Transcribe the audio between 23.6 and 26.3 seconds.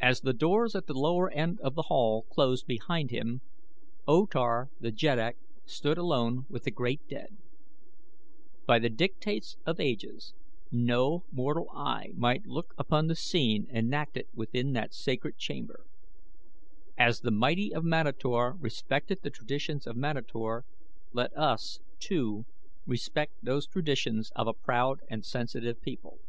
traditions of a proud and sensitive people.